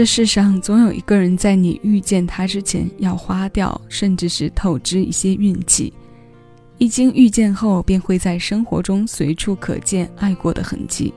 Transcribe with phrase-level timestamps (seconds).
[0.00, 5.92] 这世上总有一个人在你遇见他之前要花掉，甚至是透支一些运气，
[6.78, 11.12] 一经遇见后便会在生活中随处可见爱过的痕迹，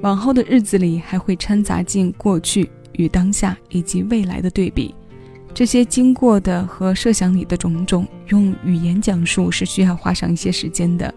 [0.00, 4.92] 往后的日子里还会掺杂进过去与当下以及未来的对比，
[5.54, 11.14] 这些经过的和设想里的种种，用语言讲述是需要花上一些时间的，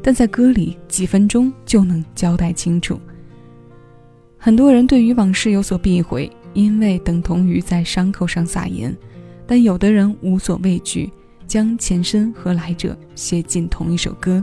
[0.00, 3.00] 但在歌里几分钟就能交代清楚。
[4.40, 8.92] 很多人对于往事有所避讳，因为等同于在伤口上撒盐；
[9.46, 11.10] 但有的人无所畏惧，
[11.46, 14.42] 将前身和来者写进同一首歌。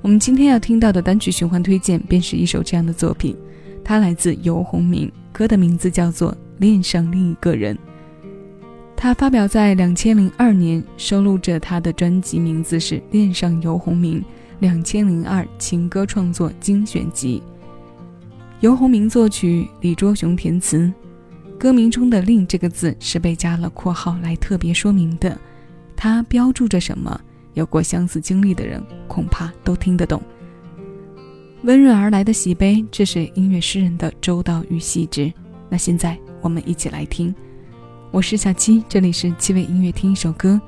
[0.00, 3.36] 我们今天要听到的单曲循环推荐，便是一首这样的作品。
[3.82, 7.74] 它来自游鸿明，歌的名字叫做《恋上另一个人》。
[8.96, 14.24] 它发表在两千零二年，收录着他的专辑名字是《恋上游鸿明
[14.60, 17.42] 两千零二情歌创作精选集》。
[18.60, 20.90] 游鸿明作曲，李卓雄填词。
[21.58, 25.38] 歌名中的“令”这个字是被加了括号来特别说明的，
[25.94, 27.20] 它标注着什么？
[27.52, 30.22] 有过相似经历的人恐怕都听得懂。
[31.64, 35.30] 温润而来的喜悲，这是音乐诗人的周到与细致。
[35.68, 37.34] 那现在我们一起来听。
[38.10, 40.58] 我是小七，这里是七位音乐，听一首歌，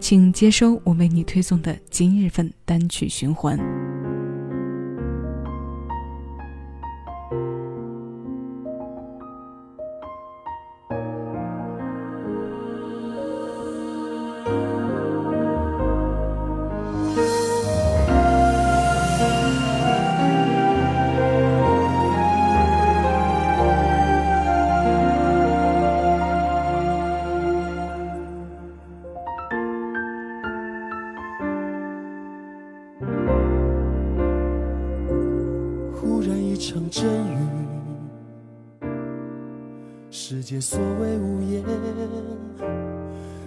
[0.00, 3.58] 请接收我为你推送的今日份单曲循环。
[36.76, 38.84] 场阵雨，
[40.10, 41.64] 世界所谓无言，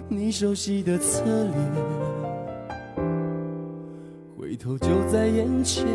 [0.08, 1.54] 你熟悉的侧脸，
[4.36, 5.86] 回头就在眼前。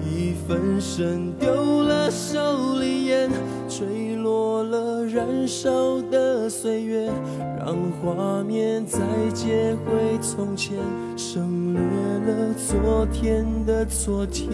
[0.00, 3.28] 一分神丢了手里烟，
[3.68, 7.10] 坠落了燃烧的岁月，
[7.58, 9.00] 让画面再
[9.32, 10.78] 接回从前，
[11.16, 14.52] 省略了昨天的昨天。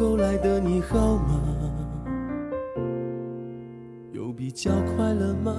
[0.00, 1.38] 后来的你好吗？
[4.12, 5.54] 有比较快乐吗？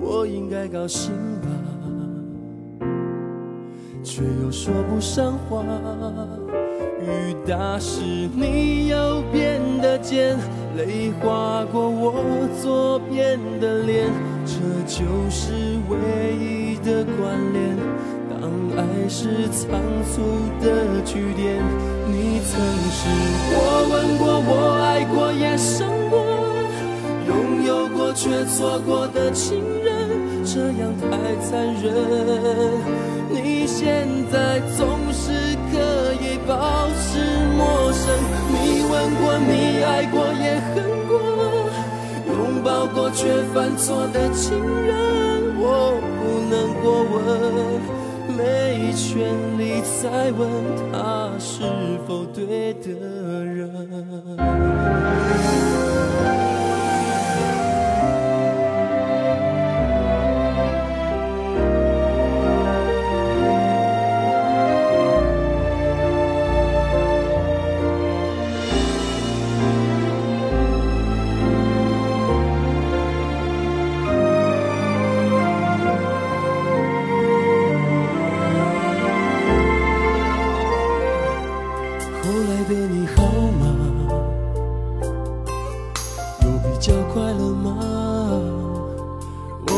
[0.00, 1.12] 我应该高兴
[1.42, 1.48] 吧，
[4.02, 5.62] 却又说不上话。
[7.02, 8.00] 雨打湿
[8.34, 10.38] 你右边的肩，
[10.78, 14.10] 泪划过我左边的脸，
[14.46, 14.54] 这
[14.86, 15.52] 就是
[15.90, 16.25] 为。
[19.08, 19.80] 是仓
[20.12, 20.22] 促
[20.60, 21.62] 的句点，
[22.08, 23.08] 你曾是
[23.52, 23.56] 我
[23.90, 24.50] 吻过、我
[24.82, 26.14] 爱过、也伤过，
[27.26, 31.06] 拥有过却错过的情人，这样太
[31.40, 31.84] 残忍。
[33.30, 37.18] 你现在总是可以保持
[37.56, 38.04] 陌生，
[38.50, 41.14] 你吻过、你爱过、也恨过，
[42.26, 48.05] 拥抱过却犯错的情人，我不能过问。
[48.36, 50.50] 没权利再问
[50.92, 51.62] 他是
[52.06, 52.90] 否对的
[53.44, 53.66] 人。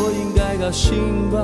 [0.01, 1.37] 我应该高兴吧，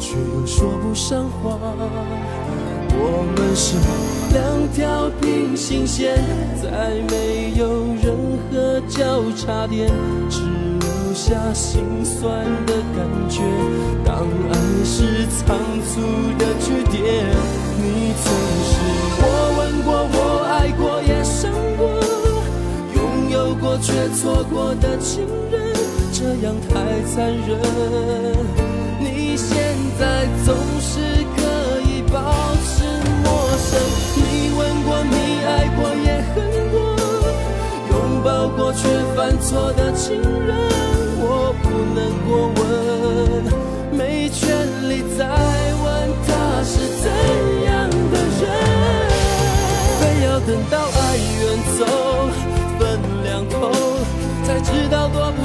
[0.00, 1.58] 却又说不上话。
[3.02, 3.76] 我们是
[4.32, 4.40] 两
[4.72, 6.16] 条平行线，
[6.62, 7.68] 再没有
[8.02, 8.16] 任
[8.50, 9.90] 何交叉点，
[10.30, 10.40] 只
[10.80, 13.42] 留下心酸的感觉。
[14.02, 14.54] 当爱
[14.84, 16.00] 是仓促
[16.38, 17.26] 的句点，
[17.76, 18.24] 你曾
[18.64, 18.70] 是
[19.20, 19.24] 我
[19.58, 20.16] 吻过、我
[20.48, 21.80] 爱过、也伤过，
[22.94, 22.98] 拥
[23.30, 25.59] 有过却错过的情人。
[26.20, 26.74] 这样太
[27.04, 27.48] 残忍，
[28.98, 29.56] 你现
[29.98, 31.00] 在总是
[31.34, 31.40] 可
[31.88, 32.20] 以保
[32.60, 32.84] 持
[33.24, 33.26] 陌
[33.56, 33.80] 生。
[34.16, 34.20] 你
[34.54, 36.36] 吻过，你爱过，也恨
[36.72, 36.76] 过，
[37.88, 38.86] 拥抱过却
[39.16, 40.54] 犯错的情人，
[41.22, 42.49] 我不能过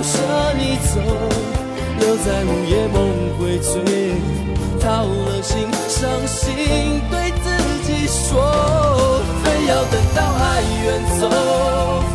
[0.05, 0.21] 舍
[0.55, 1.01] 你走，
[1.99, 2.95] 留在午夜梦
[3.39, 3.73] 回醉，
[4.79, 7.45] 掏了心，伤心对自
[7.83, 10.85] 己说，非要等到爱远
[11.19, 11.27] 走，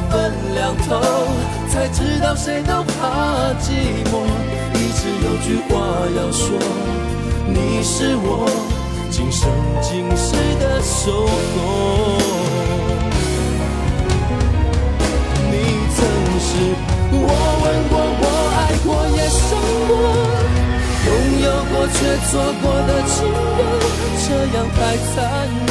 [0.08, 0.14] 分
[0.54, 1.00] 两头，
[1.68, 3.72] 才知道谁都怕寂
[4.06, 4.22] 寞，
[4.74, 5.74] 一直有句话
[6.16, 6.56] 要说，
[7.48, 8.46] 你是我
[9.10, 9.50] 今生
[9.82, 12.39] 今世的守候。
[22.28, 22.30] 错
[22.62, 23.60] 过的情人，
[24.24, 24.26] 这
[24.56, 24.78] 样太
[25.08, 25.14] 残
[25.66, 25.68] 忍。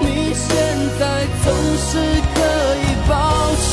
[0.00, 0.04] 你
[0.34, 0.46] 现
[0.98, 1.02] 在
[1.44, 1.46] 总
[1.78, 1.90] 是
[2.34, 2.36] 可
[2.82, 3.12] 以保
[3.62, 3.64] 持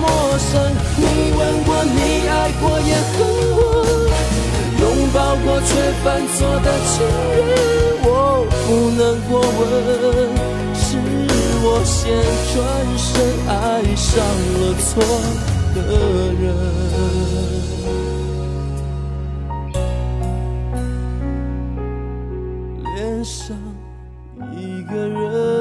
[0.00, 0.04] 陌
[0.38, 0.50] 生。
[0.96, 1.02] 你
[1.36, 1.98] 问过，你
[2.28, 3.16] 爱过，也恨
[3.56, 3.58] 过，
[4.80, 4.82] 拥
[5.12, 5.70] 抱过却
[6.02, 6.06] 犯
[6.36, 6.92] 错的情
[7.36, 7.48] 人，
[8.04, 8.08] 我
[8.66, 9.60] 不能过问。
[10.74, 10.86] 是
[11.62, 11.98] 我先
[12.52, 12.56] 转
[12.96, 13.08] 身，
[13.48, 13.50] 爱
[13.96, 14.08] 上
[14.60, 14.88] 了错。
[15.72, 15.76] 的
[16.42, 16.44] 人，
[23.24, 23.56] 上
[24.56, 25.59] 一个人。